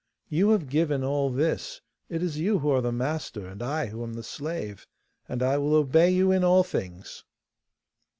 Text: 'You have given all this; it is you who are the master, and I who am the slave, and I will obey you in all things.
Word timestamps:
'You 0.29 0.49
have 0.49 0.67
given 0.67 1.03
all 1.03 1.29
this; 1.29 1.79
it 2.09 2.23
is 2.23 2.39
you 2.39 2.57
who 2.57 2.71
are 2.71 2.81
the 2.81 2.91
master, 2.91 3.45
and 3.45 3.61
I 3.61 3.85
who 3.85 4.01
am 4.01 4.13
the 4.15 4.23
slave, 4.23 4.87
and 5.29 5.43
I 5.43 5.59
will 5.59 5.75
obey 5.75 6.09
you 6.09 6.31
in 6.31 6.43
all 6.43 6.63
things. 6.63 7.23